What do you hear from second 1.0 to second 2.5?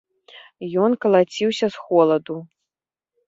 калаціўся з холаду.